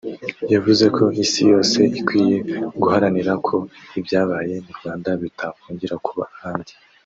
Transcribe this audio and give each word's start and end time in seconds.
yavuze 0.53 0.85
ko 0.95 1.03
isi 1.23 1.41
yose 1.51 1.79
ikwiye 1.99 2.37
guharanira 2.81 3.33
ko 3.47 3.55
ibyabaye 3.99 4.55
mu 4.65 4.71
Rwanda 4.77 5.09
bitakongera 5.21 5.95
kuba 6.07 6.25
ahandi 6.35 6.73